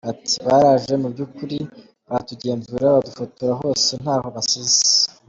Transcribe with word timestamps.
Ati 0.11 0.33
“Baraje 0.45 0.93
mu 1.01 1.07
by’ukuri 1.13 1.57
baratugenzura 2.07 2.85
badufotora 2.95 3.53
hose 3.61 3.91
ntaho 4.01 4.27
basize. 4.35 4.81